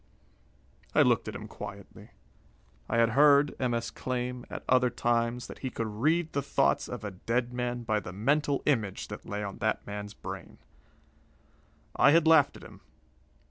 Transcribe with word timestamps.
I 0.95 1.03
looked 1.03 1.27
at 1.27 1.35
him 1.35 1.47
quietly. 1.47 2.09
I 2.89 2.97
had 2.97 3.09
heard 3.09 3.53
M. 3.59 3.75
S. 3.75 3.91
claim, 3.91 4.47
at 4.49 4.63
other 4.67 4.89
times, 4.89 5.45
that 5.45 5.59
he 5.59 5.69
could 5.69 5.85
read 5.85 6.33
the 6.33 6.41
thoughts 6.41 6.87
of 6.87 7.03
a 7.03 7.11
dead 7.11 7.53
man 7.53 7.83
by 7.83 7.99
the 7.99 8.11
mental 8.11 8.63
image 8.65 9.09
that 9.09 9.29
lay 9.29 9.43
on 9.43 9.59
that 9.59 9.85
man's 9.85 10.15
brain. 10.15 10.57
I 11.95 12.09
had 12.13 12.25
laughed 12.25 12.57
at 12.57 12.63
him. 12.63 12.81